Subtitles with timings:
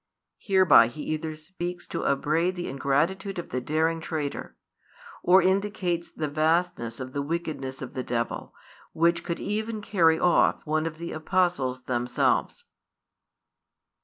[0.39, 4.57] Hereby He either seeks to upbraid the ingratitude of the daring traitor,
[5.21, 8.55] or indicates the vastness of the wickedness of the devil,
[8.93, 12.65] which could even carry off one of the Apostles themselves.